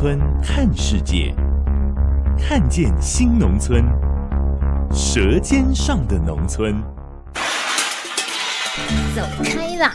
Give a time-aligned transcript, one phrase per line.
[0.00, 1.34] 村看世界，
[2.38, 3.84] 看见新农村，
[4.94, 6.82] 舌尖上的农村。
[9.14, 9.94] 走开啦！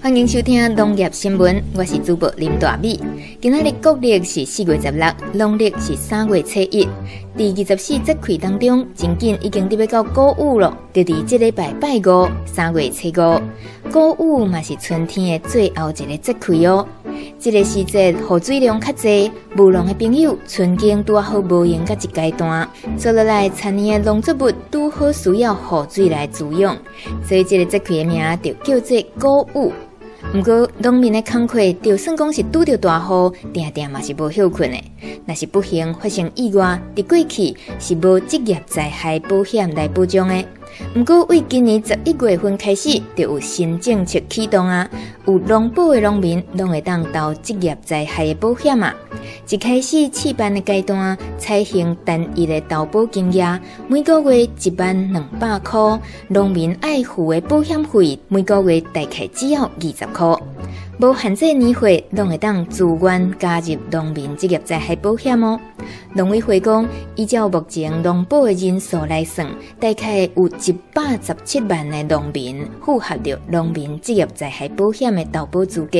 [0.00, 2.98] 欢迎收听农业新闻，我是主播林大美。
[3.42, 6.88] 今仔日国历是四月十六，农历是三月初一。
[7.36, 13.42] 第二十四节气当中，真紧已经要到谷雨了，就伫这礼拜拜五，三月初五。
[13.90, 16.86] 谷雨嘛是春天的最后一个节气哦。
[17.40, 26.76] 这个时节雨水量较侪，务农的朋友春耕拄好无闲甲一阶段，做落来田里的农作物拄好需要雨水来滋养，
[27.26, 29.72] 所以这个节气的名就叫做谷雨。
[30.32, 34.76] 不过，农民的工课就算讲是拄着大雨，定定嘛是无休困的。
[35.26, 40.44] 若是不幸发生意外，伫过去是无职业灾害保险来保障的。
[40.92, 44.88] 不过，为今年十一月份开始，就有新政策启动啊，
[45.26, 48.94] 有农保的农民拢会当投职业灾害的保险啊。
[49.48, 60.36] 一开始试办的阶段，采行单一的投保金额，每个月一万两百块，农民爱付的保险费，每个月大概只要二十块。
[61.00, 65.58] 无限制年岁，拢会当自愿加入农民职业灾害保险哦。
[66.14, 66.86] 农委会讲，
[67.16, 69.44] 依照目前农保的人数来算，
[69.80, 75.98] 大概有一百十七万的农民符合着农民职业灾害保险的投保资格。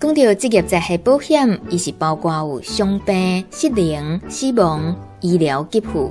[0.00, 6.10] 讲到职业灾害保险，伊是包括有伤病、失灵、死亡、医疗给付。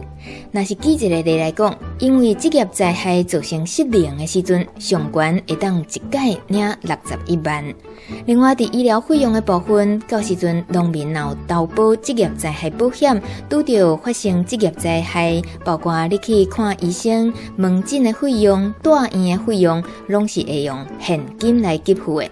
[0.51, 7.63] 若是举一个例来讲，因为职业灾害造成失灵的时阵，上悬会当一届领六十一万。
[8.25, 22.29] 另外，伫医疗费用的部分，到时阵农民若有投保职业灾害保险，拄着发生职业灾害，包括你去看医生、门诊的费用、住院的费用，拢是会用现金来给付的。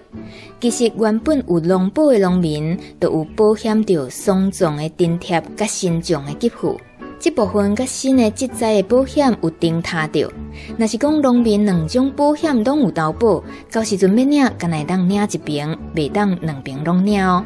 [0.60, 6.78] 其实原本有农保的农民，都有保险着双重的津贴，甲慎重的给付。
[7.18, 10.30] 这部分甲新的职灾的保险有顶塔着。
[10.78, 17.44] 若是讲农民两种保险拢有投保，到时阵要领，干来当领一边，袂当两边拢领哦。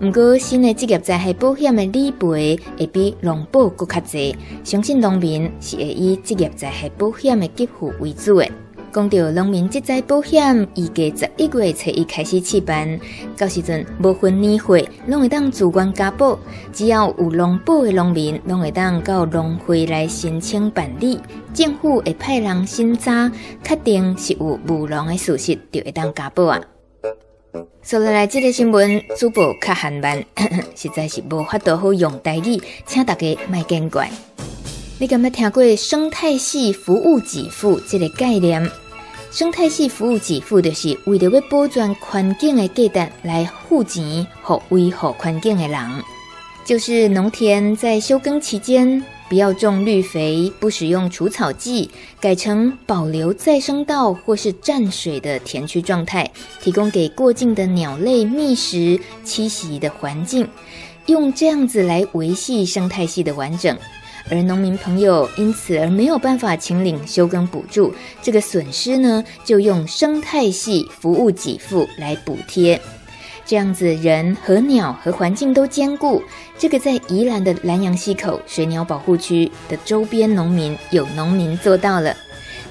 [0.00, 8.48] 毋过新的职业灾害保险的理赔会比农保更较济，相信农民是会以职业灾害保险的给付为主的。
[8.92, 13.00] 讲到农民职灾保险，预计十一月初一开始试办，
[13.38, 16.38] 到时阵无分年岁，拢会当自愿加保。
[16.74, 21.18] 只要有农保的农民，拢会当到农会来申请办理，
[21.54, 23.32] 政府会派人审查，
[23.64, 26.60] 确定是有务农的事实，就会当加保啊。
[27.82, 30.22] 说来来，这个新闻主播较含慢，
[30.76, 34.10] 实在是无法度好用台语，请大家卖见怪。
[34.98, 38.70] 你敢捌听过生态系服务给付这个概念？
[39.32, 45.80] 生态系服务给付就是为了要保全环境的价值来付钱和维护环境的人，
[46.66, 60.46] 就是农田在休耕期间不要种绿肥，不使用除草剂，改成保留再生稻或是蘸水的田区状态，提供给过境的鸟类觅食栖息的环境，
[61.06, 63.74] 用这样子来维系生态系的完整。
[64.30, 72.80] 而农民朋友因此而没有办法请领休耕补助，这个损失呢，就用生态系服务给付来补贴，
[73.44, 76.22] 这样子人和鸟和环境都兼顾。
[76.56, 82.14] 这个在宜兰的兰阳溪口水鸟保护区的周边农民有农民做到了。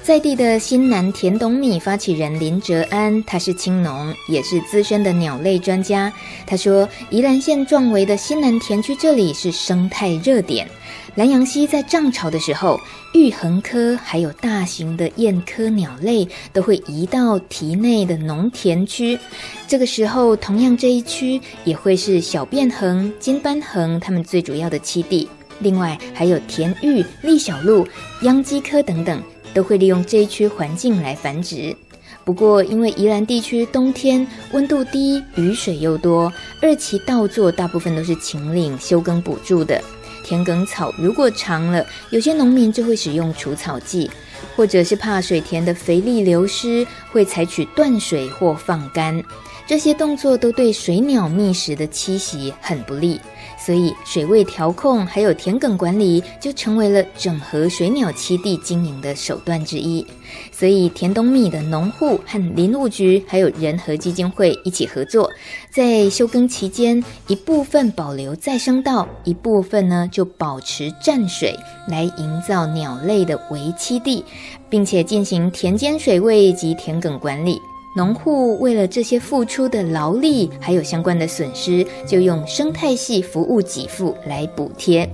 [0.02, 6.12] 在地的新南田董米发起人林哲安，他是青农，也是资深的鸟类专家。
[6.44, 10.68] 他说，宜兰县壮围的新南田区这里是生态热点。
[11.14, 12.80] 兰阳溪在涨潮的时候，
[13.14, 19.18] 玉衡科还有大型的雁科鸟类都会移到堤内的农田区。
[19.68, 25.28] 这个时候，同样这一区也会是小便衡、金斑衡它们最主要的栖地。
[25.60, 27.86] 另外，还有田玉、栗小鹭、
[28.22, 29.22] 秧鸡科等等。
[29.54, 31.76] 都会利用这一区环境来繁殖。
[32.24, 36.32] 不过，因为宜兰地区冬天温度低、雨水又多，
[36.62, 39.78] 二期稻作大部分都是秦岭休耕补助的。
[40.32, 44.10] 田埂草如果长了，有些农民就会使用除草剂，
[44.56, 49.22] 或者是怕水田的肥力流失，会采取断水或放干。
[49.66, 53.20] 这些动作都对水鸟觅食的栖息很不利。
[53.64, 60.04] 所以，水位调控还有田埂管理就成为了整合水鸟栖地经营的手段之一。
[60.50, 65.30] 所以，田东米的农户和林务局还有人和基金会一起合作，
[65.70, 71.54] 在休耕期间，一部分保留再生稻，一部分呢就保持蘸水，
[71.88, 74.24] 来营造鸟类的围栖地，
[74.68, 77.60] 并且进行田间水位及田埂管理。
[77.94, 85.08] 农户为了这些付出的劳力，还有相关的损失，就用生态系服务给付来补贴。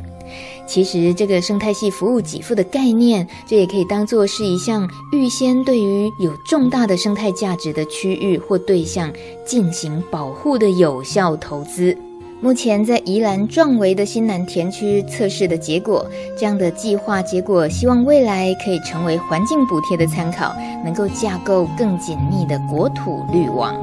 [0.67, 9.11] 其实，这个生态系服务给付的概念，这也可以当做是一项预先对于有重大的生态价值的区域或对象
[9.47, 11.97] 进行保护的有效投资。
[12.41, 16.09] 目前在宜兰壮围的新南田区测试的结果，
[16.39, 20.55] 这样的计划结果，希望未来可以成为环境补贴的参考，
[20.85, 23.75] 能够架构更紧密的国土绿网。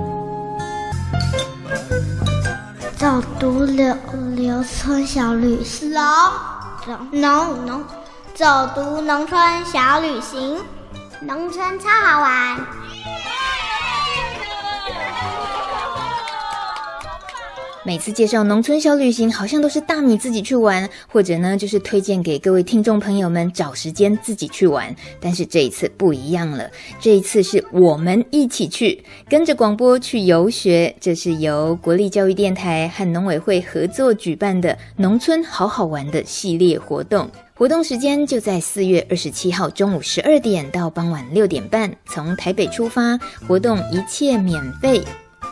[2.96, 3.94] 走读留
[4.36, 7.84] 留村小旅行，农农农，
[8.34, 10.58] 走读农村小旅行，
[11.20, 12.58] 农村超好玩。
[17.86, 24.94] 每次介绍农村小旅行，好像都是大米自己去玩，或者呢，就是推荐给各位听众朋友们找时间自己去玩。
[25.22, 26.68] 但是这一次不一样了，
[27.00, 30.96] 这一次是我们一起去，跟着广播去游学。
[31.00, 37.30] 这是由国立教育电台和农委会合作举办的农村好好玩的系列活动。
[37.54, 43.16] 活动时间就在四月二十七号中午十二点到傍晚六点半，从台北出发，
[43.48, 45.04] 活动一切免费。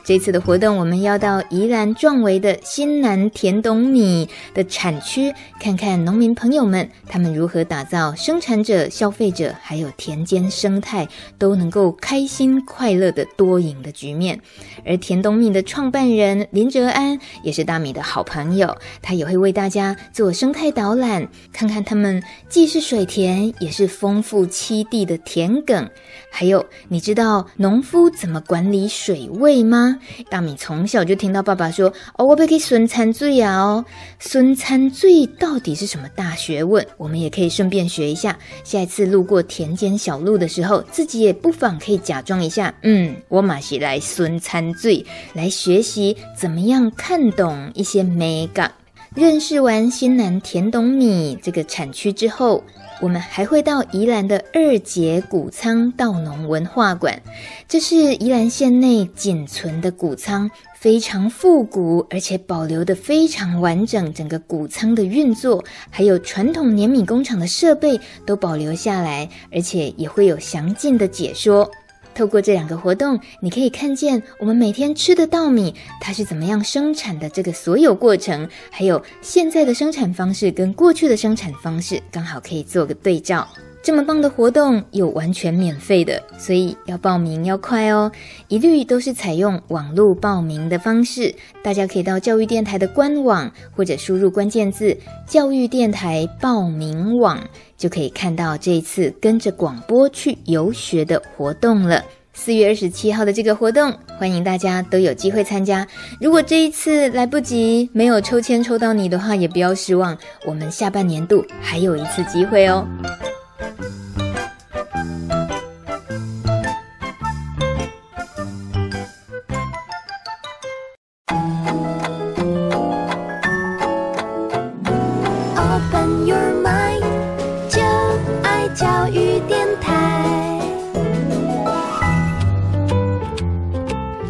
[0.05, 11.07] 这次的活动，我们要到宜兰壮围的新南田董米的产区，看看农民朋友们他们如何打造生产者、消费者还有田间生态
[11.37, 14.37] 都能够开心快乐的多赢的局面。
[14.85, 25.87] 而田董米的创办人林哲安也是大米的好朋友，他也会为大家做生态导览，看看他们既是水田，也是丰富栖地的田埂。
[26.35, 29.99] 还有，你知道农夫怎么管理水位吗？
[30.31, 33.85] 大米从小就听到爸爸说：“哦，我要给孙餐醉啊！”哦，
[34.17, 36.83] 孙餐醉到底是什么大学问？
[36.97, 38.35] 我们也可以顺便学一下。
[38.63, 48.73] 下一次路过田间小路的时候，自己也不妨可以假装一下：“嗯，我马是来孙餐醉，来学习怎么样看懂一些美感。”
[49.15, 52.63] 认识完新南田董米这个产区之后，
[53.03, 57.21] 我们还会到宜兰的二结谷仓稻农文化馆，
[57.67, 64.13] 这是宜兰县内仅存的谷仓，非常复古，而且保留的非常完整。
[64.13, 71.69] 整个谷仓的运作，还有传统碾米工厂的设备都保留下来，而且也会有详尽的解说。
[72.15, 83.47] 透过这两个活动，你可以看见我们每天吃的稻米，它是怎么样生产的这个所有过程，还有现在的生产方式跟过去的生产方式，刚好可以做个对照。
[83.81, 88.09] 这么棒的活动有完全免费的，所以要报名要快哦，
[88.47, 91.35] 一律都是采用网络报名的方式。
[91.61, 97.37] 大家可以到教育电台的官网，或者输入关键字“教育电台报名网”，
[97.83, 102.01] 就可以看到这一次跟着广播去游学的活动了。
[102.33, 105.85] 四月二十七号的这个活动，欢迎大家都有机会参加。
[106.21, 112.87] 如果这一次来不及，没有抽签抽到你的话，也不要失望，我们下半年度还有一次机会哦。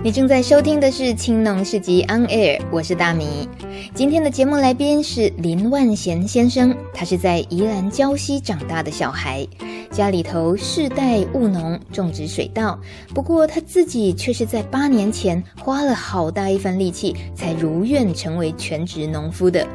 [0.04, 3.48] 你正在收听的是青农市集 On Air，我是大米。
[3.96, 9.48] 今天的节目来宾是林万贤先生，他是在宜兰礁溪长大的小孩，
[9.90, 12.78] 家里头世代务农，种植水稻。
[13.16, 19.66] 不过他自己却是在八年前花了好大一番力气，才如愿成为全职农夫的。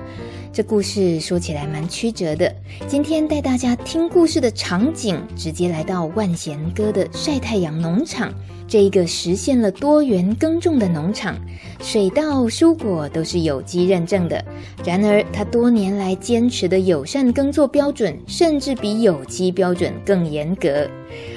[0.59, 2.53] 这故事说起来蛮曲折的。
[2.89, 8.35] 今天带大家听故事的场景，直接来到万贤哥的晒太阳农场。
[8.67, 11.39] 这一个实现了多元耕种的农场，
[11.81, 14.45] 水稻、蔬果都是有机认证的。
[14.85, 20.87] 然而，他多年来坚持的友善耕作标准，甚至比有机标准更严格。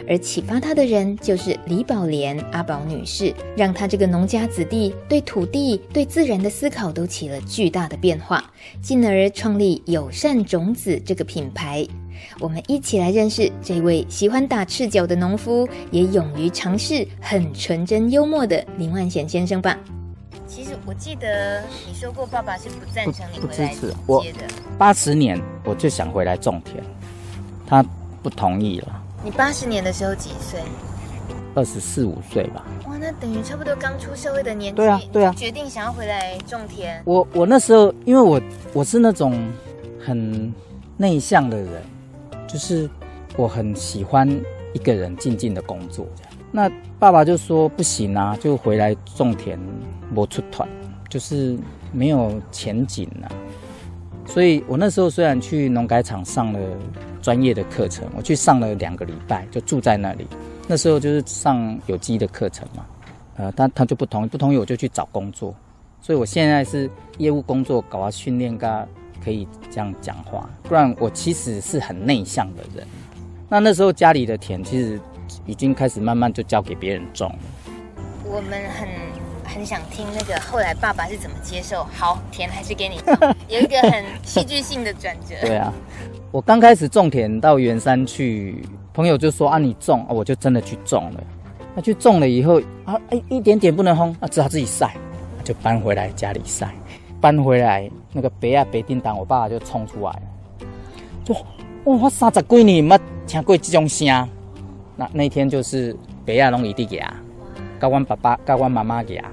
[0.09, 8.51] 而启发他的人就是李宝莲阿宝女士，让他这个农家子弟对土地、对自然的思考都起了巨大的变化，
[8.81, 11.87] 进而创立友善种子这个品牌。
[12.39, 19.77] 我们一起来认识这位喜欢打赤脚的农夫，也勇于尝试、很纯真幽默的林万显先生吧。
[20.47, 23.95] 其实我记得你说过，爸爸是不赞成你回来接的。
[24.05, 24.23] 我
[24.77, 26.83] 八十年我就想回来种田，
[27.65, 27.83] 他
[28.21, 29.01] 不同意了。
[29.23, 30.59] 你八十年的时候几岁？
[31.53, 32.65] 二十四五岁吧。
[32.87, 34.77] 哇，那等于差不多刚出社会的年纪。
[34.77, 35.33] 对啊，对啊。
[35.37, 37.01] 决定想要回来种田。
[37.05, 38.41] 我我那时候，因为我
[38.73, 39.37] 我是那种
[39.99, 40.53] 很
[40.97, 41.83] 内向的人，
[42.47, 42.89] 就是
[43.35, 44.29] 我很喜欢
[44.73, 46.07] 一个人静静的工作。
[46.51, 49.59] 那爸爸就说不行啊，就回来种田，
[50.13, 50.67] 我出团，
[51.09, 51.57] 就是
[51.91, 53.31] 没有前景啊。
[54.25, 56.59] 所以我那时候虽然去农改场上了
[57.21, 60.27] 专业的课程，我去上了两个礼拜，就住在那里。
[60.71, 62.85] 那时候就是上有机的课程嘛，
[63.35, 65.53] 呃，他他就不同意，不同意我就去找工作。
[65.99, 68.87] 所以我现在是业务工作，搞啊训练，噶
[69.21, 70.49] 可以这样讲话。
[70.63, 72.87] 不然我其实是很内向的人。
[73.49, 74.97] 那那时候家里的田其实
[75.45, 77.39] 已经开始慢慢就交给别人种了。
[78.23, 78.87] 我们很。
[79.53, 81.85] 很想听那个后来爸爸是怎么接受？
[81.93, 85.35] 好，田还是给你种，有一个很戏剧性的转折。
[85.45, 85.73] 对啊，
[86.31, 88.63] 我刚开始种田到圆山去，
[89.01, 91.23] 朋友就说啊，你种啊，我就真的去种了。
[91.73, 94.95] 那去种了以后啊，哎，一点点不能烘，啊，只好自己晒，
[95.43, 96.71] 就搬回来家里晒。
[97.19, 100.21] 搬回来那个白啊白叮当，我爸爸就冲出来了，
[101.25, 104.07] 就哇，我三十几年没听过这种声。
[104.95, 107.11] 那那天就是白啊拢一地给啊，
[107.79, 109.31] 教阮爸爸教阮妈妈给啊。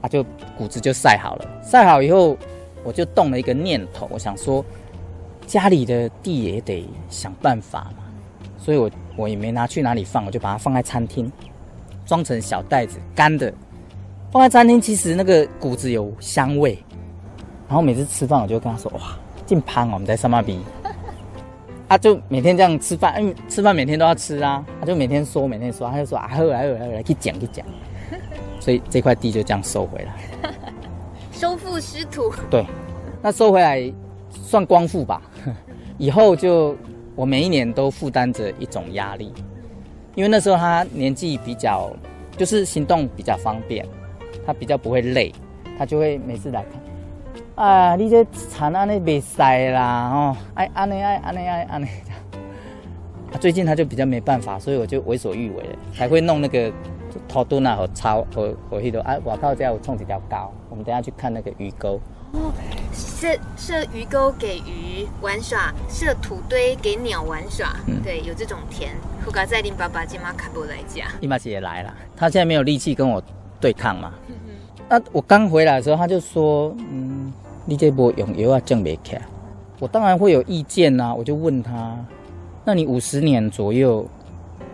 [0.00, 0.24] 啊，就
[0.56, 2.36] 谷子就晒好了，晒好以后，
[2.84, 4.64] 我就动了一个念头，我想说，
[5.44, 8.04] 家里的地也得想办法嘛，
[8.56, 11.30] 所以我我也没拿去哪里放，我就把它放在餐厅，
[12.04, 13.52] 装成小袋子干的，
[14.30, 14.80] 放在餐厅。
[14.80, 16.78] 其实那个谷子有香味，
[17.68, 20.60] 然后每次吃饭我就跟他说，哇，真香哦，我们在上妈逼，
[21.88, 27.64] 啊，就每天这样吃饭，因为吃饭每天都要吃啊，他就每天说，每天说，他就说啊，好来好来来去讲去讲。
[28.58, 30.50] 所以这块地就这样收回来，
[31.30, 32.32] 收复失土。
[32.50, 32.66] 对，
[33.22, 33.92] 那收回来
[34.32, 35.22] 算光复吧。
[35.98, 36.76] 以后就
[37.16, 39.32] 我每一年都负担着一种压力，
[40.14, 41.90] 因为那时候他年纪比较，
[42.36, 43.84] 就是行动比较方便，
[44.46, 45.32] 他比较不会累，
[45.76, 47.66] 他就会每次来看。
[47.66, 51.86] 啊，你这田安尼没晒啦，哦，哎，安尼哎，安尼哎，安尼。
[53.40, 56.72] 最近他就比较没办法，所以我就为所欲为了，才会弄那个。
[57.26, 60.36] 拖墩啊，和草和和迄个啊，外口这有冲几条沟，
[60.68, 61.98] 我们等下去看那个鱼钩。
[62.32, 62.52] 哦，
[62.92, 67.76] 设设鱼钩给鱼玩耍，设土堆给鸟玩耍。
[67.86, 68.90] 嗯，对，有这种田。
[69.24, 71.94] 胡嘎在林爸爸今妈卡不来家，伊妈姐也来了。
[72.16, 73.22] 他现在没有力气跟我
[73.60, 74.12] 对抗嘛。
[74.28, 74.54] 嗯嗯。
[74.88, 77.32] 那我刚回来的时候，他就说：“嗯，
[77.64, 79.22] 你这波用油啊，种不起来。”
[79.78, 81.96] 我当然会有意见呐、啊，我就问他
[82.64, 84.06] ：“那你五十年左右，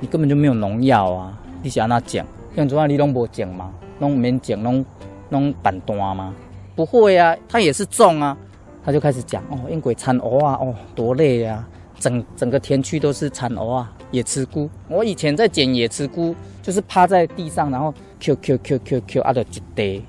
[0.00, 2.24] 你根本就没有农药啊？”你是安那种？
[2.54, 3.72] 像昨啊，你拢无种吗？
[4.00, 4.84] 拢免种，拢
[5.30, 6.34] 拢板单吗？
[6.74, 8.36] 不会啊，他也是种啊。
[8.84, 11.64] 他就开始讲哦，因鬼产鹅啊，哦，多累啊！
[12.00, 14.68] 整整个田区都是产鹅啊，野吃菇。
[14.88, 20.04] 我以前在捡野吃菇，就是趴在地上，然后 Q Q Q Q Q 啊，就一堆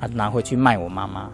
[0.00, 1.28] 啊，拿回去卖我妈妈。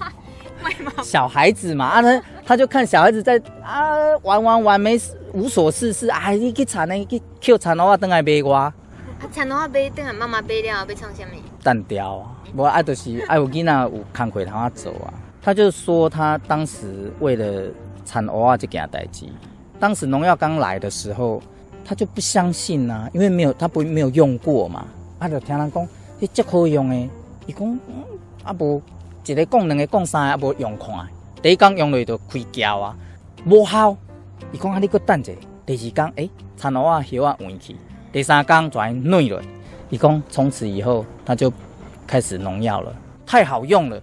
[0.64, 1.02] 卖妈妈？
[1.02, 8.72] 小孩子嘛，啊，他他就看小孩子在啊玩玩玩，没事无所事事，啊，你去产呢，去 Q 产鹅啊，等来卖我。
[9.20, 11.36] 他田的话背，等下妈妈背了，要创什么？
[11.62, 12.36] 单调啊！
[12.56, 15.14] 我爱就是爱有囡仔有工课通啊做啊。
[15.40, 17.70] 他就说他当时为了
[18.04, 19.26] 产蚵仔这件代志，
[19.80, 21.42] 当时农药刚来的时候，
[21.84, 24.84] 他就不相信呐、啊，因为没有他不没有用过嘛。
[25.18, 25.88] 啊，就听人讲，
[26.18, 27.08] 你这好用诶。
[27.46, 27.78] 伊讲，
[28.44, 28.80] 啊无
[29.24, 30.88] 一个讲两个讲三个，啊无用看。
[31.40, 32.96] 第一讲用落就开胶啊，
[33.44, 33.96] 无效。
[34.52, 35.32] 伊讲啊，你搁等者。
[35.64, 37.76] 第二讲，诶，产蚵仔叶啊换去。
[38.12, 39.40] 第三缸转内了，
[39.92, 41.52] 一共从此以后他就
[42.06, 42.96] 开始农药了，
[43.26, 44.02] 太好用了。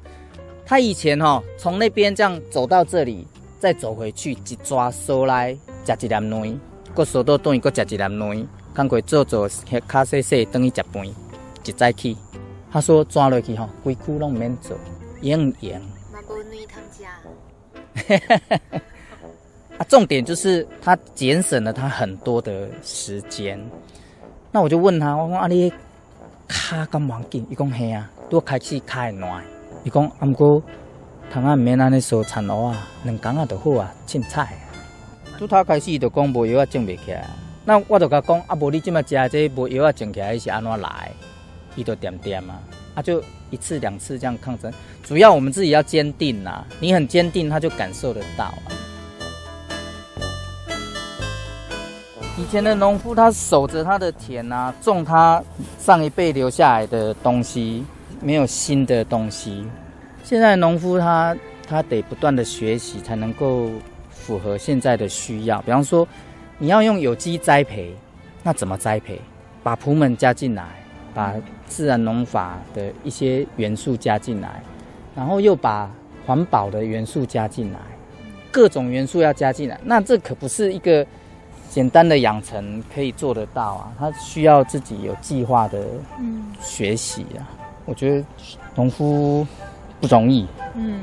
[0.64, 3.26] 他以前哈、从那边这样走到这里，
[3.58, 6.60] 再走回去，一抓收来吃一粒卵，
[6.94, 9.50] 过收到等于过吃一粒卵，赶快做做
[9.88, 12.16] 卡细细等于吃饭，一再去。
[12.72, 14.78] 他说抓落去哈，规区拢唔免做，
[15.22, 15.82] 用盐。
[16.14, 17.04] 嘛无卵通吃。
[19.80, 23.60] 啊，重点就是他节省了他很多的时间。
[24.52, 25.72] 那我就问他，我讲啊，你
[26.48, 27.46] 卡咁忙紧？
[27.52, 29.44] 伊讲嘿啊，都开始卡会烂。
[29.84, 30.64] 伊讲啊，毋过
[31.32, 34.58] 通啊，毋免安尼烧田蚵啊，两工啊就好啊，凊彩。
[35.38, 37.28] 拄头开始伊就讲无药啊，种袂起来。
[37.64, 41.12] 那我就甲讲啊，无你即马食这无药啊，种起来是安怎来？
[41.76, 42.60] 伊就点点啊，
[42.96, 44.74] 啊就一次两次这样抗争。
[45.04, 48.52] 主要我们自己要坚定呐，你很坚定，他就感受得到。
[52.40, 55.44] 以前的农夫他守着他的田啊，种他
[55.78, 57.84] 上一辈留下来的东西，
[58.22, 59.68] 没有新的东西。
[60.24, 61.36] 现在农夫他
[61.68, 63.70] 他得不断的学习，才能够
[64.10, 65.62] 符合现在的需要。
[65.64, 66.08] 比方说，
[66.58, 67.94] 你要用有机栽培，
[68.42, 69.20] 那怎么栽培？
[69.62, 70.66] 把朴门加进来，
[71.14, 71.34] 把
[71.68, 74.64] 自然农法的一些元素加进来，
[75.14, 75.92] 然后又把
[76.26, 77.80] 环保的元素加进来，
[78.50, 81.06] 各种元素要加进来，那这可不是一个。
[81.70, 85.84] 简单的养成可以做得到啊，他需要自己有计划的
[86.60, 87.46] 学习啊。
[87.52, 88.26] 嗯、我觉得
[88.74, 89.46] 农夫
[90.02, 90.48] 不容易。
[90.74, 91.02] 嗯。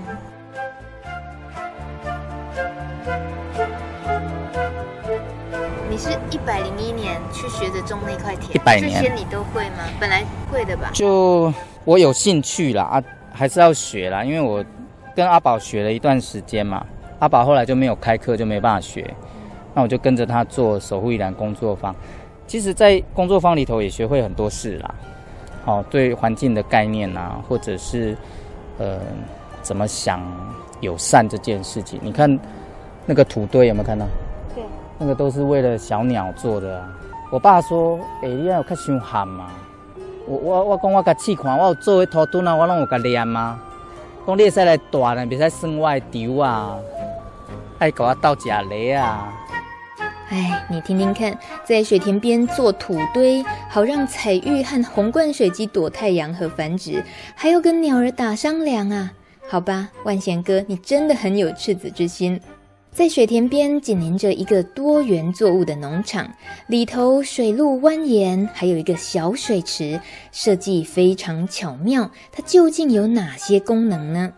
[5.88, 9.84] 你是一百零一年去学着种那块田，一百年这些你都会吗？
[10.00, 10.90] 本来会的吧？
[10.92, 11.50] 就
[11.84, 14.62] 我有兴趣啦啊，还是要学啦，因为我
[15.14, 16.84] 跟阿宝学了一段时间嘛，
[17.20, 19.14] 阿宝后来就没有开课，就没办法学。
[19.76, 21.94] 那我就跟着他做守护一兰工作坊，
[22.46, 24.94] 其实，在工作坊里头也学会很多事啦。
[25.66, 28.16] 好，对环境的概念啊，或者是
[28.78, 28.98] 呃，
[29.60, 30.22] 怎么想
[30.80, 32.00] 友善这件事情。
[32.02, 32.40] 你看
[33.04, 34.06] 那个土堆有没有看到？
[34.54, 34.64] 对，
[34.98, 36.88] 那个都是为了小鸟做的啊。
[37.30, 39.50] 我爸说：“哎、欸，你要有较凶悍嘛。”
[40.26, 43.60] 我我我讲我甲试看，我有做迄土墩啊，我拢有甲练嘛。
[44.26, 46.78] 讲你会使来大呢，袂使生外丢啊，
[47.78, 49.30] 爱搞我倒假雷啊。
[50.28, 57.02] 哎，你听听看，在水田边做土堆，好让彩玉和红冠水鸡躲太阳和繁殖，
[57.34, 59.12] 还要跟鸟儿打商量啊？
[59.48, 62.40] 好吧，万贤哥，你真的很有赤子之心。
[62.90, 66.28] 在水田边紧邻着一个多元作物的农场，
[66.66, 70.00] 里头水路蜿蜒，还有一个小水池，
[70.32, 72.10] 设计非常巧妙。
[72.32, 74.32] 它究竟有哪些功能呢？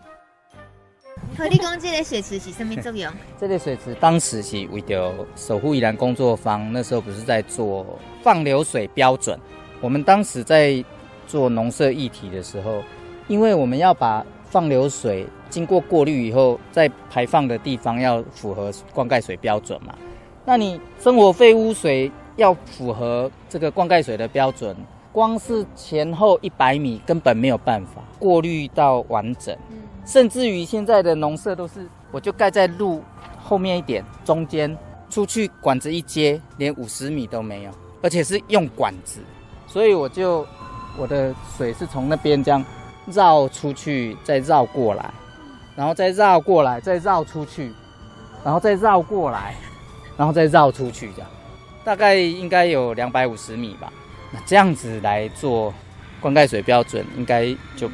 [1.38, 3.08] 和你讲，这个水池是什么作用？
[3.38, 7.86] 这个水池当时是为了守护宜兰工作坊，那时候不是在做
[8.24, 9.38] 放流水标准。
[9.80, 10.84] 我们当时在
[11.28, 12.82] 做农舍议题的时候，
[13.28, 19.94] 因为我们要把放流水经过过滤以后，在排放的地方要符合灌溉水标准嘛。
[20.44, 24.76] 那你生活废污水要符合这个灌溉水的标准，
[25.18, 29.56] 光是前后一百米根本没有办法过滤到完整。
[30.06, 33.02] 甚至于现在的农舍都是，我就盖在路
[33.42, 34.78] 后面一点，中间
[35.10, 39.20] 出去管子一接，连五十米都没有，而且是用管子，
[39.66, 40.46] 所以我就
[40.96, 42.64] 我的水是从那边这样
[43.06, 45.12] 绕出去，再绕过来，
[45.74, 47.72] 然后再绕过来，再绕出去，
[48.44, 49.56] 然后再绕过来，
[50.16, 51.28] 然后再绕出去，这样
[51.82, 53.92] 大概应该有两百五十米吧。
[54.32, 55.72] 那这样子来做
[56.20, 57.90] 灌溉水标准，应该就。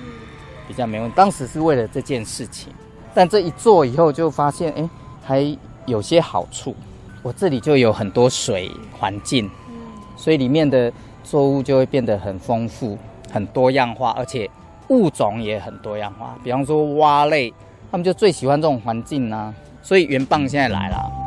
[0.67, 2.73] 比较没问题，当时是为了这件事情，
[3.13, 4.89] 但这一做以后就发现，哎，
[5.23, 6.75] 还有些好处。
[7.23, 9.51] 我这里就有很多水环境，
[10.17, 10.91] 所以里面的
[11.23, 12.97] 作物就会变得很丰富、
[13.31, 14.49] 很多样化，而且
[14.89, 16.35] 物种也很多样化。
[16.43, 17.53] 比方说蛙类，
[17.91, 19.53] 他们就最喜欢这种环境啊。
[19.83, 21.24] 所以原棒现在来了。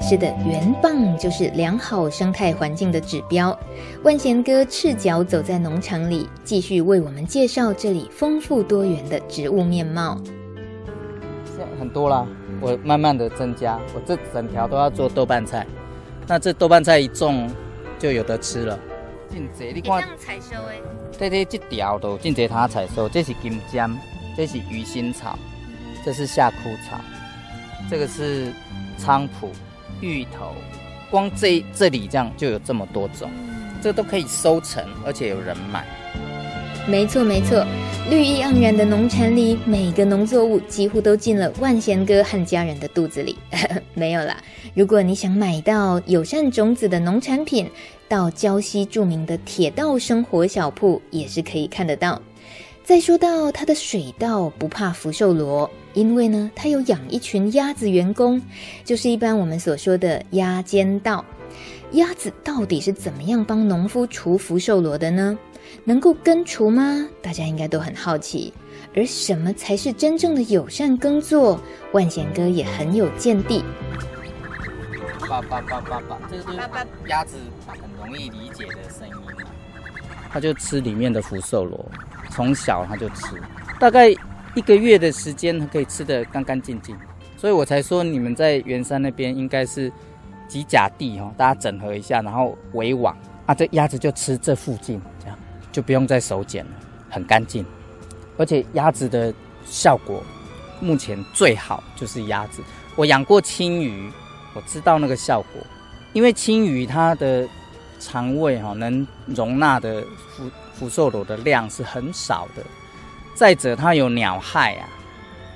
[0.00, 3.58] 是的，原棒就是良好生态环境的指标。
[4.04, 10.20] 万贤哥赤脚走在农场里，继续为我们介绍这里丰富多元的植物面貌。
[11.46, 12.24] 现在很多啦，
[12.60, 15.66] 我慢慢的增加，我这整条都要做豆瓣菜。
[16.28, 17.50] 那这豆瓣菜一种
[17.98, 18.78] 就有得吃了。
[19.28, 20.80] 进这你看，采收诶。
[21.18, 23.98] 对对，这条都进这它采收，这是金针，
[24.36, 25.36] 这是鱼腥草，
[26.04, 26.56] 这是夏枯
[26.88, 27.00] 草，
[27.90, 28.52] 这个是
[29.00, 29.50] 菖蒲。
[30.00, 30.52] 芋头，
[31.10, 33.30] 光这这里这样就有这么多种，
[33.82, 35.84] 这都可以收成，而且有人买。
[36.88, 37.66] 没错没错，
[38.08, 43.36] 绿意盎然的农产里，每个农作物几乎都进了万贤哥和家人的肚子里。
[43.92, 44.36] 没有啦，
[44.72, 47.68] 如果你想买到友善种子的农产品，
[48.08, 52.22] 到礁溪著名的铁道生活小铺也是可以看得到。
[52.84, 58.40] 再说到它的水稻不怕福寿螺，因为呢，他有养一群鸭子员工，
[58.84, 61.24] 就是一般我们所说的鸭尖稻。
[61.92, 65.38] 鸭子到底是怎么样帮农夫除福寿螺的呢？
[65.84, 67.08] 能够根除吗？
[67.22, 68.52] 大家应该都很好奇。
[68.94, 71.58] 而什么才是真正的友善耕作？
[71.92, 73.64] 万贤哥也很有见地。
[75.26, 76.58] 叭叭叭叭叭，这是
[77.08, 79.14] 鸭子很容易理解的声音。
[80.30, 81.82] 它就吃里面的福寿螺。
[82.30, 83.28] 从小他就吃，
[83.80, 84.14] 大概
[84.56, 86.96] 一个月的时间，可以吃得干干净净，
[87.36, 89.92] 所以我才说你们在圆山那边应该是
[90.48, 93.14] 几甲地哈，大家整合一下，然后围网
[93.44, 95.38] 啊，这鸭子就吃这附近，这样
[95.70, 96.70] 就不用再手捡了，
[97.10, 97.66] 很干净，
[98.38, 99.32] 而且鸭子的
[99.66, 100.22] 效果
[100.80, 102.62] 目前最好就是鸭子，
[102.96, 104.10] 我养过青鱼，
[104.54, 105.62] 我知道那个效果，
[106.14, 107.46] 因为青鱼它的
[108.00, 110.02] 肠胃哈能容纳的
[110.34, 112.62] 福福寿螺的量是很少的，
[113.36, 114.88] 再者它有鸟害啊，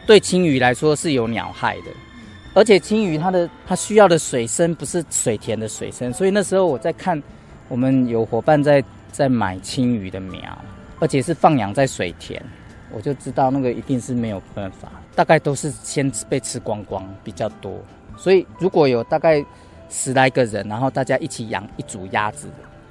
[0.06, 1.86] 对青鱼来说是有鸟害的，
[2.54, 7.20] 而且青鱼它的它需要的水深不是水田的水深，所以那时候我在看，
[7.68, 10.40] 我们有伙伴在在买青鱼的苗，
[11.00, 12.40] 而且是放养在水田，
[12.92, 17.82] 我就知道那个一定是没有办法，大概都是先被吃光光比较多，
[18.16, 19.44] 所以如果有大概
[19.88, 22.46] 十来个人，然后大家一起养一组鸭子。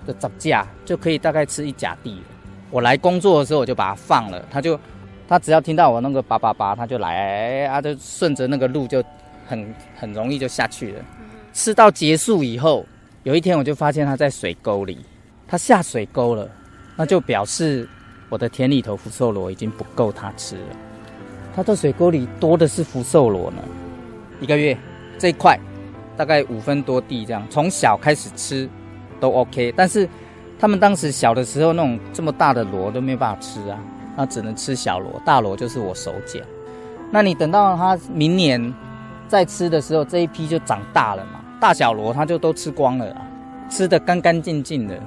[0.08, 2.24] 的杂架就可以大概吃一甲地。
[2.72, 4.80] 我来工作的时候，我就把它放了，它就，
[5.28, 9.04] 它只要听到我那个叭叭叭，它就来，啊，就顺着那个路就
[9.48, 11.06] 很很容易就下去了。
[11.54, 12.86] 吃到结束以后，
[13.24, 15.00] 有一天我就发现它在水沟里，
[15.48, 16.50] 它下水沟了，
[16.96, 17.88] 那就表示
[18.30, 20.76] 我的田里头福寿螺已经不够它吃了。
[21.56, 23.58] 它在水沟里多的是福寿螺呢。
[24.40, 24.78] 一个月
[25.18, 25.60] 这一块
[26.16, 28.70] 大概五分多地这样，从小开始吃。
[29.22, 30.08] 都 OK，但是
[30.60, 33.80] 他们当时小的时候，那种这么大的螺都没有办法吃啊，
[34.18, 36.44] 那只能吃小螺，大螺就是我手捡。
[37.10, 38.74] 那你等到它明年
[39.28, 43.22] 再吃的时候，这一批就长大了嘛，大小螺它就都吃光了啊，
[43.70, 45.00] 吃得干干净净的。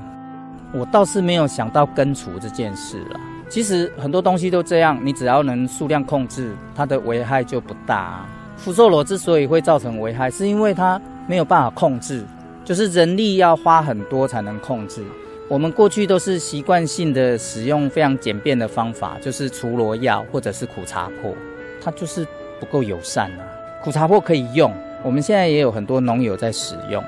[0.73, 3.21] 我倒是没有想到根除这件事了。
[3.51, 8.29] 其实很多东西都这样，你只要能数量控制，它的危害就不大啊。
[8.57, 12.25] 福寿螺之所以会造成危害，是因为它没有办法控制。
[12.65, 15.05] 就是人力要花很多才能控制。
[15.49, 21.35] 我们过去都是习惯性的使用非常简便的方法，就是除螺药或者是苦茶粕，
[21.83, 22.27] 它就是
[22.59, 23.45] 不够友善啊。
[23.83, 27.05] 苦茶粕可以用，我们现在也有很多农友在使用，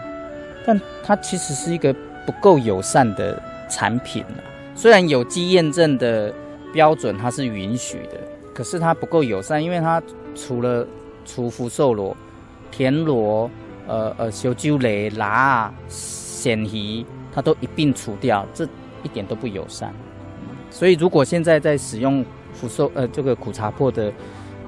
[0.67, 1.95] 但它其实是一个
[2.27, 4.45] 不够友善的产品啊。
[4.75, 6.33] 虽然有机验证的
[6.73, 8.21] 标准它是允许的，
[8.53, 10.03] 可是它不够友善，因为它
[10.35, 10.87] 除了
[11.25, 12.15] 除福寿螺、
[12.71, 13.51] 田螺。
[13.87, 18.65] 呃呃，小鸠雷、拉、鳝鱼，它都一并除掉，这
[19.03, 19.93] 一点都不友善。
[20.71, 24.13] 所以，如果现在在使用福寿呃这个苦茶粕的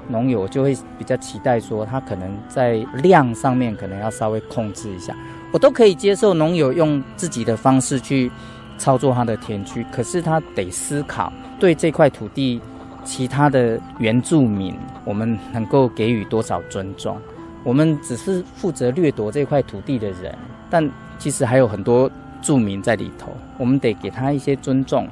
[0.08, 5.16] 农友，就会比较期待说，他可能在量上面可能要稍微控制一下。
[5.52, 8.30] 我都可以接受农友用自己的方式去
[8.78, 12.60] 操作他的田区，可是他得思考对这块土地
[13.04, 17.18] 其他的原住民，我们能够给予多少尊重。
[17.64, 20.36] 我们只是负责掠夺这块土地的人，
[20.70, 22.08] 但其实还有很多
[22.46, 25.08] 住民在里头，我们得给他一些尊重。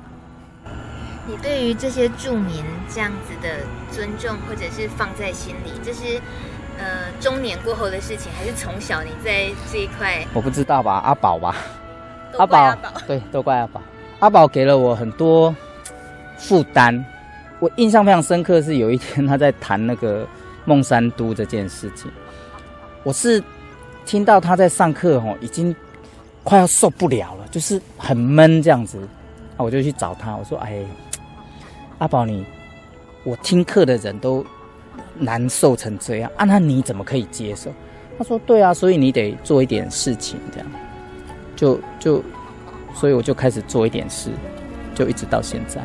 [1.26, 3.56] 你对于这些住民这样子的
[3.90, 6.20] 尊重，或者是放在心里，这是
[6.78, 10.24] 呃中年过后的事情，还是从小你在这一块？
[10.32, 11.56] 我不知道吧，阿宝吧，
[12.38, 12.72] 阿宝，
[13.08, 13.82] 对，都怪阿宝。
[14.20, 15.52] 阿宝给了我很多
[16.38, 17.04] 负担，
[17.58, 20.24] 我印象非常深刻，是有一天他在谈那个
[20.64, 22.08] 孟山都这件事情。
[23.02, 23.42] 我是
[24.06, 25.74] 听到他在上课哦，已经
[26.44, 28.98] 快要受不了了，就是很闷这样子，
[29.56, 30.84] 啊，我就去找他，我说：“哎，
[31.98, 32.44] 阿宝你，
[33.24, 34.44] 我听课的人都
[35.18, 37.72] 难受成这样啊，那你怎么可以接受？”
[38.18, 40.68] 他说：“对啊，所以你得做一点事情，这样，
[41.56, 42.22] 就就，
[42.94, 44.30] 所以我就开始做一点事，
[44.94, 45.82] 就一直到现在。”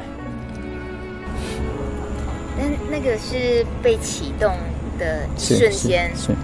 [2.59, 4.53] 那那个是被启动
[4.99, 6.11] 的瞬间。
[6.15, 6.35] 是。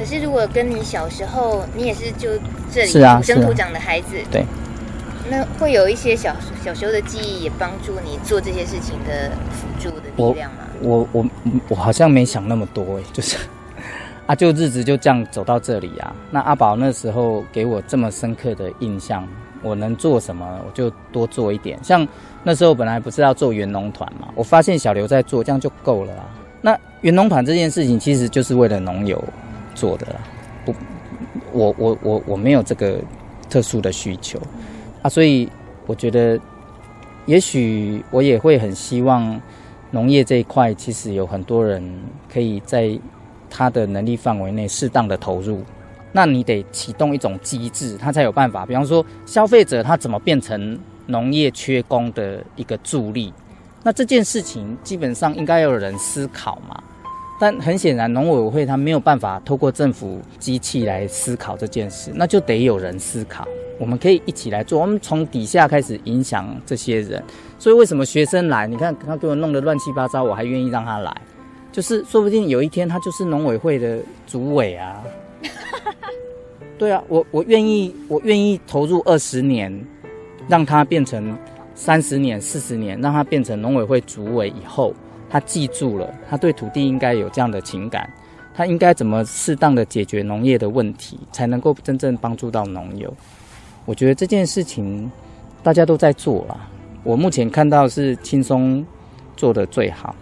[0.00, 2.30] 可是，如果跟你小时候，你也是就
[2.72, 4.46] 这里土生土长的孩子，对，
[5.28, 6.34] 那会有一些小
[6.64, 10.60] 小时候的记忆也帮助你做这些事情的辅助的力量吗？
[10.80, 11.26] 我我
[11.68, 13.36] 我，好像没想那么多哎， 就是
[14.24, 16.16] 啊，就日子就这样走到这里啊。
[16.30, 19.28] 那阿宝那时候给我这么深刻的印象，
[19.60, 21.78] 我能做什么，我就多做一点。
[21.84, 22.08] 像
[22.42, 26.24] 那时候本来不是要做园农团嘛，我发现小刘在做，这样就够了啊。
[26.62, 29.22] 那园农团这件事情其实就是为了农友。
[29.80, 30.20] 做的，
[30.66, 30.74] 不，
[31.52, 33.00] 我我我我没有这个
[33.48, 34.38] 特殊的需求
[35.00, 35.48] 啊，所以
[35.86, 36.38] 我觉得，
[37.24, 39.40] 也许我也会很希望
[39.90, 41.82] 农业这一块，其实有很多人
[42.30, 42.98] 可以在
[43.48, 45.62] 他的能力范围内适当的投入。
[46.12, 48.66] 那你得启动一种机制，他才有办法。
[48.66, 53.32] 比方说，消费者他怎么变成农业缺工的一个助力？
[53.82, 56.82] 那这件事情基本上应该要有人思考嘛。
[57.40, 63.48] 但很显然，农委会他没有办法透过政府机器来思考这件事，那就得有人思考。
[63.78, 67.24] 我们可以一起来做，我们从底下开始影响这些人。
[67.58, 68.66] 所以为什么学生来？
[68.66, 71.16] 你看他给我弄得乱七八糟，我还愿意让他来，
[71.72, 75.02] 就是说不定有一天他就是农委会的主委啊。
[76.76, 79.72] 对啊，我我愿意，我愿意投入二十年，
[80.46, 81.34] 让他变成
[81.74, 84.94] 三十年、四十年，让他变成农委会主委以后。
[85.30, 88.10] 他记住了，他对土地应该有这样的情感，
[88.54, 93.10] 他他应该怎么适当的解决农业的问题，才能够真正帮助到农友？
[93.86, 95.10] 我觉得这件事情
[95.62, 96.68] 大家都在做啦。
[97.02, 98.84] 我目前看到是轻松
[99.34, 100.14] 做的最好。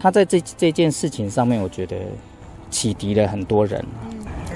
[0.00, 1.98] 他在这这件事情上面，我觉得
[2.70, 3.84] 启迪了很多人。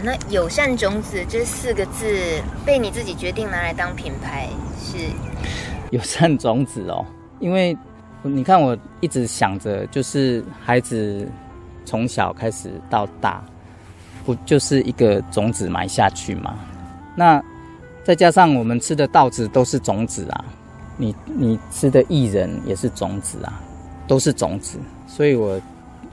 [0.02, 2.06] 那友善种子这四个字
[2.64, 4.48] 被你自己决定拿来当品牌
[4.80, 4.96] 是？
[5.90, 7.04] 友善种子哦，
[7.38, 7.76] 因为
[8.28, 11.28] 你看我一直想着，就是孩子
[11.84, 13.44] 从小开始到大，
[14.24, 16.58] 不就是一个种子埋下去吗？
[17.16, 17.42] 那
[18.04, 20.44] 再加上我们吃的稻子都是种子啊，
[20.96, 23.62] 你你吃的薏仁也是种子啊，
[24.06, 25.60] 都是种子，所以我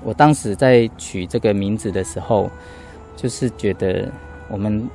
[0.04, 2.50] 我当时在取这个名字的时候。
[3.16, 4.12] 就是觉得
[4.50, 4.90] 我们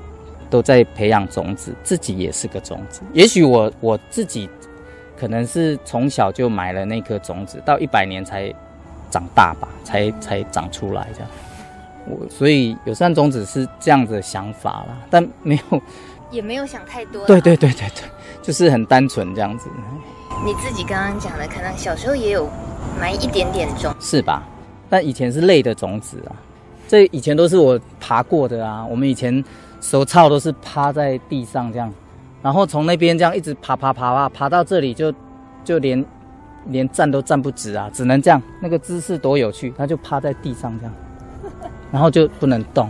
[0.51, 3.01] 都在培养种子，自己也是个种子。
[3.13, 4.51] 也许我我自己
[5.19, 8.55] 可能是从小就埋了那颗种子，到一百年才
[9.11, 11.29] 长大吧，才才长出来这样。
[12.07, 15.83] 我所以友善种子是这样的想法啦，但没有，
[16.31, 17.27] 也没有想太多。
[17.27, 18.05] 对对对对对，
[18.41, 19.69] 就是很单纯这样子。
[20.45, 22.49] 你自己刚刚讲的，可能小时候也有
[23.01, 24.43] 埋一点点种，是吧？
[24.89, 26.33] 但以前是累的种子啊。
[26.87, 29.45] 这以前都是我爬过的啊，我们以前
[29.81, 31.93] 手操都是趴在地上这样，
[32.49, 35.13] 然后从那边这样一直爬爬爬爬爬到这里就
[35.63, 36.03] 就连
[36.69, 40.95] 连站都站不直啊，只能这样，那个姿势多有趣，他就趴在地上这样，
[41.93, 42.89] 然后就不能动，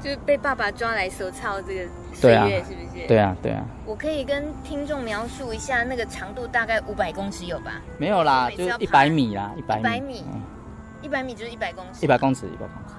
[0.00, 1.82] 就是被爸爸抓来手操这个
[2.14, 3.06] 岁月是不是？
[3.06, 3.62] 对啊对啊。
[3.84, 7.82] 我可以跟听众描述一下那个长度大概五百公尺有吧？
[7.98, 9.82] 没有啦，就一百米啦，一百米。
[9.82, 10.24] 一百米，
[11.02, 12.02] 一百米就是一百公尺。
[12.02, 12.94] 一百公尺，一百公尺。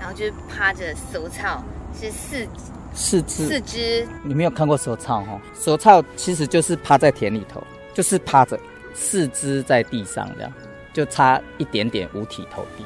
[0.00, 1.62] 然后就是趴着手操，
[1.94, 2.44] 是四
[2.92, 4.08] 四肢四只。
[4.22, 5.40] 你没有看过手操哈？
[5.54, 7.62] 手操其实就是趴在田里头，
[7.94, 8.58] 就是趴着，
[8.94, 10.52] 四肢在地上这样，
[10.92, 12.84] 就差一点点五体投地。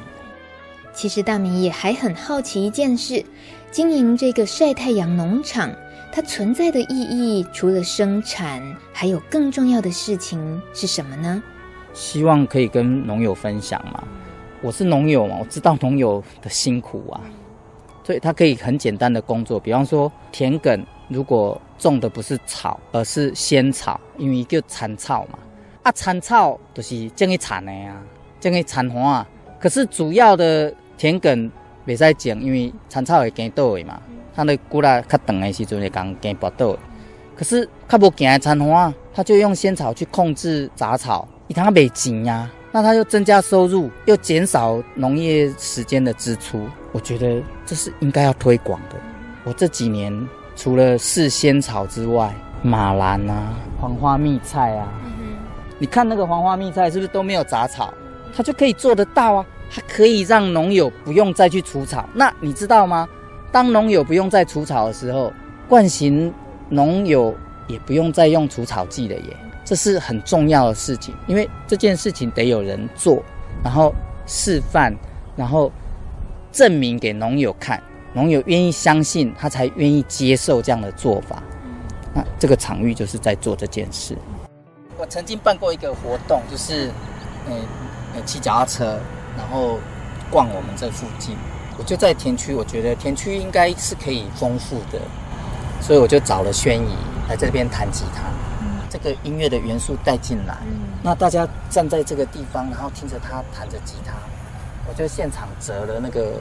[0.93, 3.23] 其实大明也还很好奇一件事：
[3.69, 5.69] 经营这个晒太阳农场，
[6.11, 8.61] 它存在的意义除了生产，
[8.93, 11.43] 还有更重要的事情是什么呢？
[11.93, 14.03] 希望可以跟农友分享嘛。
[14.61, 17.19] 我是农友嘛，我知道农友的辛苦啊，
[18.05, 25.39] 所以它可以很简单的工作，比方说田埂如果种的不是草，而是仙草，因为叫蚕草嘛，
[25.81, 27.99] 啊蚕草就是种去蚕的啊，
[28.39, 29.27] 种去蚕花啊。
[29.59, 31.49] 可是主要的田埂
[31.87, 33.99] 袂使种，因为蚕草会惊倒的嘛，
[34.35, 36.77] 它的骨力较长的时阵会讲惊跋倒。
[37.35, 42.47] 可是较无惊的蚕花，它就用仙草去控制杂草，伊通袂钱呀。
[42.75, 48.97] 那它又增加收入，又减少农业时间的支出，我觉得这是应该要推广的。
[49.45, 54.91] 我这几年除了试仙草之外，马兰啊、黄花蜜菜啊，
[55.79, 57.93] 你看那个黄花蜜菜是不是都没有杂草？
[58.35, 62.09] 它就可以做得到啊，它可以让农友不用再去除草。
[62.13, 63.07] 那你知道吗？
[63.53, 65.31] 当农友不用再除草的时候，
[65.69, 66.29] 惯行
[66.67, 67.33] 农友
[67.67, 69.37] 也不用再用除草剂了耶。
[69.65, 73.21] 这是很重要的事情，因为这件事情得有人做，
[73.63, 73.91] 然后
[74.27, 74.95] 示范，
[75.35, 75.71] 然后
[76.51, 77.81] 证明给农友看，
[78.13, 81.41] 农友愿意相信，他才愿意接受这样的做法。
[82.13, 84.15] 那这个场域就是在做这件事。
[84.99, 86.91] 我曾经办过一个活动，就是，
[87.49, 87.57] 嗯，
[88.13, 88.99] 呃，骑脚踏车，
[89.35, 89.79] 然后
[90.29, 91.35] 逛我们这附近。
[91.77, 95.01] 我就在田区，我觉得田区应该是可以丰富的，
[95.81, 96.95] 所以我就找了宣仪
[97.27, 98.29] 来这边弹吉他。
[98.89, 104.13] 这个音乐的元素带进来，嗯、那大家站在这个地方，然后听着他弹着吉他，
[104.87, 106.33] 我就现场折了那个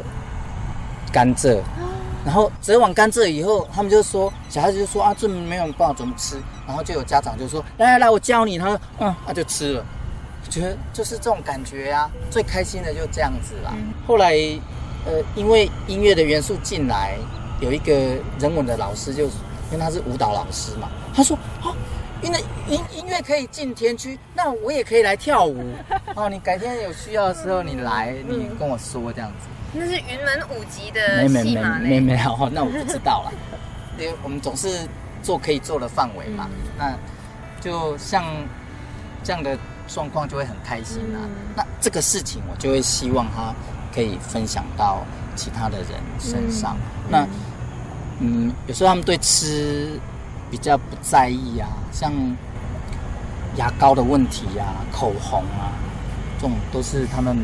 [1.12, 1.61] 甘蔗，
[2.24, 9.85] 然后折完甘蔗以后，他们就说，小孩子就说啊，这没有办法怎么吃，然后就有家长就说，来来来，我教你，他说嗯，他就吃了，
[10.44, 13.72] 我觉得就是这种感觉呀、啊，最开心的就这样子啦。
[13.74, 14.33] 嗯、后来，
[15.04, 17.16] 呃，因为音乐的元素进来，
[17.61, 17.92] 有一个
[18.38, 19.33] 人文的老师就，就
[19.72, 21.74] 因为他是舞蹈老师嘛，他说啊。
[22.24, 25.62] 因为音音乐可以进田区，那我也可以来跳舞
[26.16, 26.28] 哦。
[26.30, 29.46] 你改天有需要的时候，你来，你跟我说这样子。
[29.74, 31.78] 那是云门舞集的戏吗？
[31.78, 33.32] 没没没没有， 那我不知道啦。
[33.98, 34.88] 因为我们总是
[35.22, 36.48] 做可以做的范围嘛。
[36.78, 36.96] 那
[37.60, 38.24] 就像
[39.22, 41.20] 这样的状况，就会很开心啊。
[41.54, 43.54] 那这个事情，我就会希望他
[43.94, 45.04] 可以分享到
[45.37, 46.74] 其他的人身上。
[47.10, 47.26] 那
[48.20, 50.00] 嗯，有时候他们对吃。
[50.54, 52.12] 比较不在意啊，像
[53.56, 55.74] 牙膏的问题啊、口红啊，
[56.38, 57.36] 这种都是他们，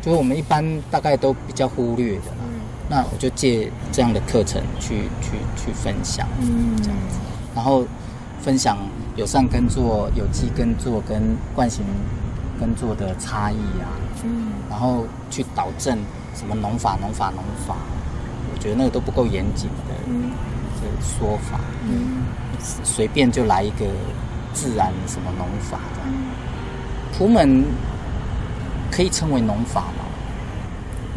[0.00, 2.30] 就是我们一般大概都比较忽略的。
[2.40, 7.18] 嗯，那我就借这样的课程去去去分享，嗯，这样子，
[7.52, 7.84] 然后
[8.40, 8.78] 分享
[9.16, 11.84] 友善耕作、有机耕作跟惯行
[12.60, 13.90] 耕作的差异啊，
[14.22, 15.98] 嗯，然后去导正
[16.36, 17.74] 什么农法、农法、农法，
[18.54, 19.94] 我觉得那个都不够严谨的。
[20.06, 20.20] 这个
[21.00, 21.60] 说法。
[21.88, 22.24] 嗯，
[22.84, 23.86] 随便就来一个
[24.52, 26.10] 自然什么农法这样。
[27.16, 27.64] 普门
[28.90, 30.04] 可以称为农法吗？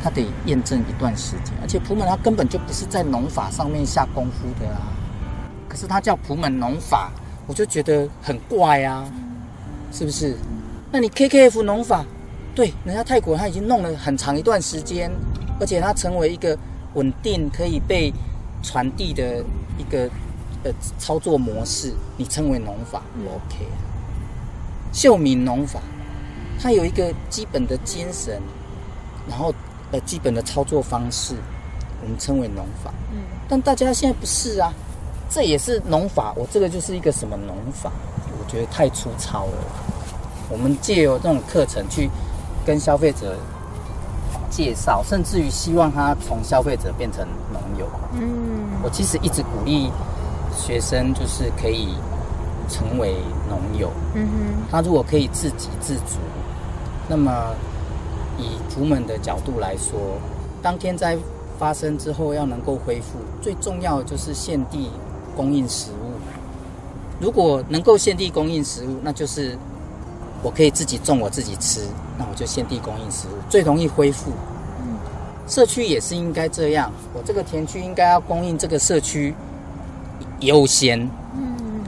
[0.04, 4.82] 它得验证一段时间，而且普门它根本就不是在农法上面下功夫的啊。
[5.69, 7.10] 可是它叫普门农法，
[7.48, 9.06] 我就觉得很怪啊，
[9.93, 10.36] 是不是？
[10.91, 12.06] 那你 KKF 农法，
[12.54, 15.10] 对，人家泰国他已经弄了很长一段时间，
[15.60, 16.58] 而且它成为一个
[16.96, 18.13] 稳定可以被
[18.62, 19.43] 传递的
[19.78, 20.10] 一个
[20.64, 23.68] 呃操作模式，你称为农法，我 OK。
[24.92, 25.80] 秀敏农法，
[26.60, 28.42] 它有一个基本的精神，
[29.28, 29.54] 然后
[29.92, 31.36] 呃基本的操作方式，
[32.02, 32.94] 我们称为农法。
[33.12, 34.72] 嗯，但大家现在不是啊，
[35.30, 37.92] 这也是农法，我这个就是一个什么农法？
[38.40, 39.54] 我觉得太粗糙了。
[40.50, 42.08] 我们借由这种课程去
[42.64, 43.36] 跟消费者
[44.52, 47.90] 介绍，甚至于希望他从消费者变成农友。
[48.14, 48.53] 嗯，
[48.84, 49.89] 我其实一直鼓励
[50.56, 51.96] 学生，就是可以
[52.69, 53.15] 成为
[53.50, 53.89] 农友。
[54.13, 56.19] 嗯哼，他如果可以自给自足，
[57.08, 57.56] 那么
[58.38, 60.00] 以朴门的角度来说，
[60.62, 61.17] 当天灾
[61.58, 64.91] 发生之后要能够恢复，最重要的就是现地
[65.36, 66.12] 供应食物。
[67.19, 69.58] 如果能够现地供应食物，那就是。
[70.46, 74.30] 我可以自己种，我自己吃，那我就现地供应食物，最容易恢复。
[75.47, 79.34] 社区也是应该这样，我这个田区应该要供应这个社区
[80.39, 80.99] 优先。
[81.36, 81.84] 嗯，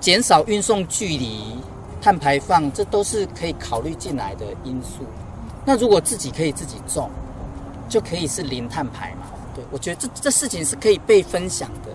[0.00, 1.56] 减少运送距离、
[2.00, 5.04] 碳排放，这都是可以考虑进来的因素。
[5.64, 7.10] 那如果自己可以自己种，
[7.88, 9.26] 就可以是零碳排嘛？
[9.54, 11.90] 对，我觉得这这事情是可以被分享的。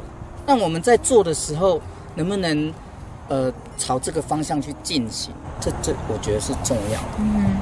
[0.46, 1.82] 那我们在做的时候，
[2.16, 2.74] 能不能？
[3.30, 7.18] 呃，朝这个方向去进行，这这我觉得是重要的。
[7.20, 7.56] 嗯，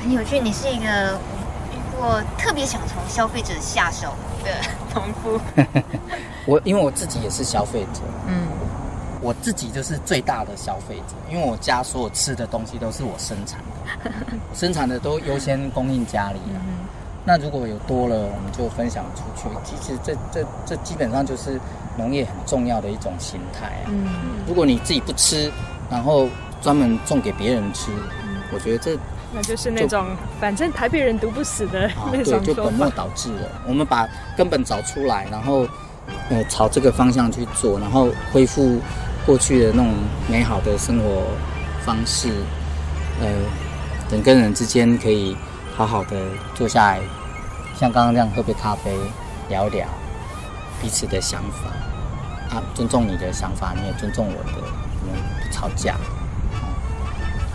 [0.00, 0.38] 很有趣。
[0.38, 1.18] 你是一个
[1.98, 4.52] 遇过特别想从消费者下手的
[4.94, 5.40] 农夫。
[6.46, 8.46] 我因为我自己也是消费者，嗯，
[9.20, 14.10] 我自己就是最大的消费者，因为我家所有吃的东西都是我生产的，
[14.54, 16.60] 生产的都优先供应家里了。
[16.66, 16.78] 嗯
[17.24, 19.54] 那如果有多了，我们就分享出去。
[19.62, 21.60] 其实这这这基本上就是
[21.98, 23.86] 农业很重要的一种形态啊。
[23.88, 24.08] 嗯，
[24.46, 25.52] 如果你自己不吃，
[25.90, 26.26] 然后
[26.62, 27.90] 专门种给别人吃，
[28.22, 28.96] 嗯，我觉得这
[29.32, 30.06] 那就是那种
[30.40, 33.48] 反正台北人读不死的 那种，啊，对，就本末倒置了。
[33.66, 35.66] 我们把根本找出来，然后
[36.30, 38.80] 呃朝这个方向去做，然后恢复
[39.26, 39.92] 过去的那种
[40.28, 41.24] 美好的生活
[41.84, 42.30] 方式。
[43.20, 43.26] 呃，
[44.10, 45.36] 人跟人之间可以
[45.76, 46.16] 好好的
[46.54, 47.00] 坐下来。
[47.76, 48.90] 像刚刚这样喝杯咖啡，
[49.48, 49.86] 聊聊
[50.80, 54.66] 彼此的想法，啊，尊重你的想法，你也尊重我的，
[55.02, 55.96] 我们不吵架，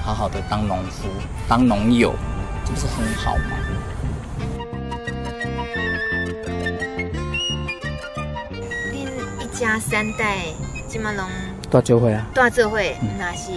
[0.03, 1.07] 好好的当农夫，
[1.47, 2.13] 当农友，
[2.65, 3.55] 这不是很好吗？
[8.91, 9.07] 你
[9.39, 10.39] 一家三代，
[10.89, 11.25] 金马龙
[11.69, 13.49] 大聚会啊，大聚会，那是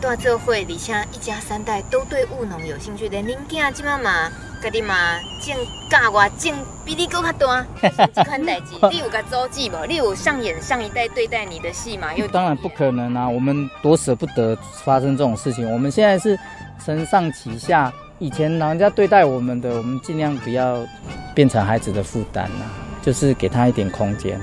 [0.00, 4.30] 大聚会，而且一家三代都对务农有兴趣的，恁囝金妈妈。
[4.60, 4.94] 家己嘛，
[5.40, 5.56] 种
[5.88, 7.66] 教我种比你更较大，
[8.14, 9.86] 这款代志， 你有个周记无？
[9.86, 12.12] 你有上演上一代对待你的戏吗？
[12.16, 13.28] 又当然不可能啊！
[13.28, 15.70] 我们多舍不得发生这种事情。
[15.72, 16.38] 我们现在是
[16.84, 20.86] 承上启下，以前老人家对待我们的，我们尽量不要
[21.34, 22.68] 变成孩子的负担啊，
[23.00, 24.38] 就是给他一点空间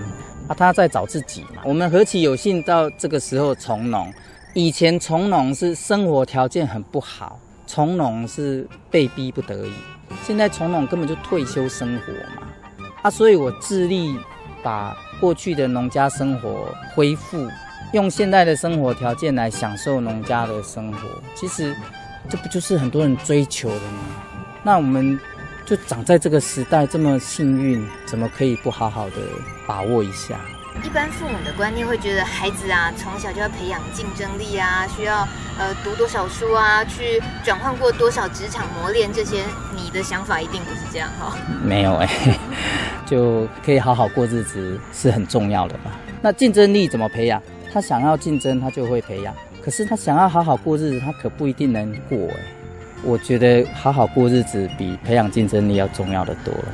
[0.47, 1.62] 啊，他在找自己嘛。
[1.63, 4.12] 我们何其有幸到这个时候从农，
[4.53, 9.73] 以前从农是生活条件很不好，从农是被逼不得已。
[10.23, 12.47] 现在从农根本就退休生活嘛，
[13.03, 14.17] 啊，所以我致力
[14.63, 17.47] 把过去的农家生活恢复，
[17.91, 20.99] 用现代的生活条件来享受农家的生活。
[21.36, 21.75] 其实，
[22.30, 23.99] 这不就是很多人追求的吗？
[24.63, 25.19] 那我们
[25.65, 29.17] 就长在这个时代这么幸运，怎么可以不好好的
[29.67, 30.39] 把握一下？
[30.83, 35.27] 一般父母的观念会觉得孩子啊，从小就要培养竞争力啊，需要
[35.59, 39.43] 呃读多少书啊，去转换过多少职场磨练这些。
[39.75, 41.36] 你的想法一定不是这样哈？
[41.63, 42.09] 没有哎、
[43.05, 45.91] 就可以好好过日子是很重要的吧？
[46.21, 47.41] 那竞争力怎么培养？
[47.71, 49.34] 他想要竞争，他就会培养。
[49.63, 52.36] 可是他想要好好过日子，他可不一定能过哎、
[53.03, 56.65] 我觉得好好过日子比培养竞争力要重要的多了。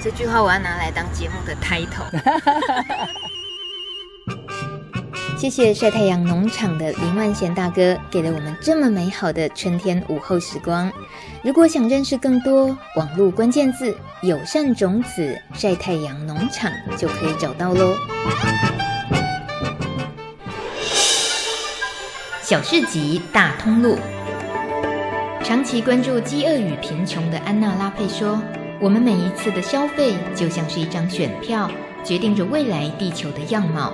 [0.00, 2.08] 这句话我要拿来当节目的 title。
[5.36, 10.90] 谢谢晒太阳农场的林万贤大哥，给了我们这么美好的春天午后时光。
[11.44, 17.94] 如果想认识更多，网络关键字“友善种子晒太阳农场”就可以找到喽。
[22.42, 23.96] 小市集大通路。
[25.44, 28.40] 长期关注饥饿与贫穷的安娜拉佩说
[28.80, 31.68] ：“我们每一次的消费就像是一张选票，
[32.04, 33.92] 决定着未来地球的样貌。”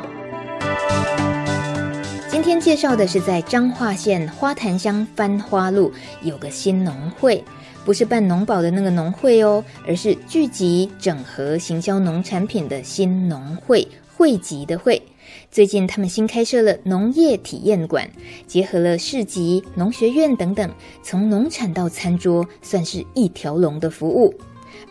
[2.29, 5.91] 今天介绍的是在彰化县花坛乡番花路
[6.23, 7.43] 有个新农会，
[7.83, 15.01] 不是办农保的那个农会哦，而是聚集整合行销农产品的新农会，汇集的会。
[15.51, 18.07] 最近他们新开设了农业体验馆，
[18.47, 20.71] 结合了市集、农学院等等，
[21.03, 24.35] 从农产到餐桌，算是一条龙的服务。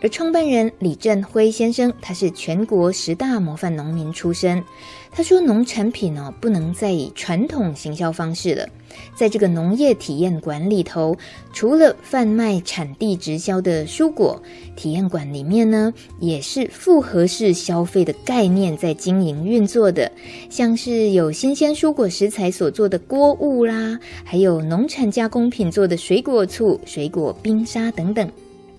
[0.04, 4.62] 而创办人李振辉先生，他是全国十大模范农民出身。
[5.16, 8.68] 他说：“农产品呢、哦，不能再以传统行销方式了。
[9.16, 11.16] 在这个农业体验馆里头，
[11.54, 14.42] 除了贩卖产地直销的蔬果，
[14.76, 20.12] 体验馆里面呢，也是复合式消费的概念在经营运作的。
[20.50, 28.30] 像是有新鲜蔬果食材所做的锅物啦，还有农产加工品做的水果醋、水果冰沙等等。”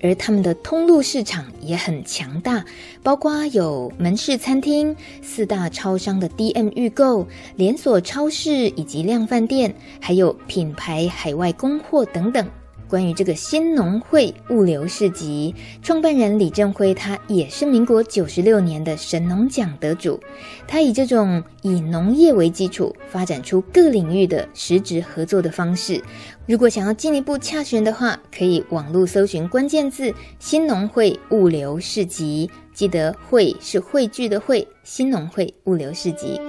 [0.01, 2.63] 而他们的通路市场也很强大，
[3.01, 12.47] 包括有门市餐厅、四大超商的 DM 预购、连锁超市以及量贩店，还有品牌海外供货等等。
[12.87, 20.19] 关于这个新农会物流市集，创办人李振辉，他也是民国九十六年的神农奖得主。
[20.67, 26.01] 他以这种以农业为基础，发展出各领域的实质合作的方式。
[26.45, 36.39] 如果想要进一步洽询的话，可以网络搜寻关键字“新农会物流市集”，记得“会”是汇聚的“会”，新农会物流市集。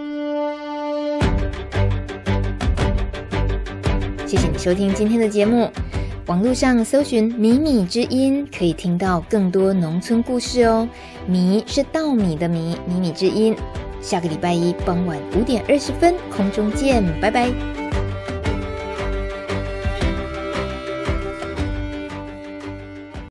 [4.26, 5.70] 谢谢你收听今天的节目。
[6.26, 10.88] 网络上搜寻“米米之音”，可以听到更多农村故事哦。
[11.24, 13.54] 米是稻米的米，米米之音。
[14.02, 17.85] 下个礼拜一傍晚五点二十分，空中见，拜拜。